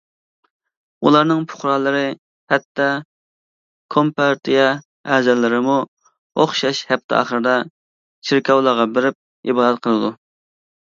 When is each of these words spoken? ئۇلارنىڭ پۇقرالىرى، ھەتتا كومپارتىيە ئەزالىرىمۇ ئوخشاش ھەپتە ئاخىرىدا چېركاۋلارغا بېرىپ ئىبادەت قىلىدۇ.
ئۇلارنىڭ 1.07 1.43
پۇقرالىرى، 1.51 2.07
ھەتتا 2.53 2.87
كومپارتىيە 3.97 4.65
ئەزالىرىمۇ 5.17 5.77
ئوخشاش 6.45 6.83
ھەپتە 6.93 7.19
ئاخىرىدا 7.19 7.55
چېركاۋلارغا 8.31 8.91
بېرىپ 8.97 9.51
ئىبادەت 9.53 9.85
قىلىدۇ. 9.87 10.15